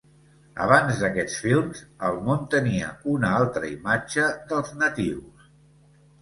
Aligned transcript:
Abans 0.63 1.01
d'aquests 1.01 1.35
films, 1.43 1.83
el 2.07 2.17
món 2.29 2.41
tenia 2.55 2.87
una 3.13 3.35
altra 3.41 3.69
imatge 3.75 4.27
dels 4.55 4.75
natius. 4.81 5.47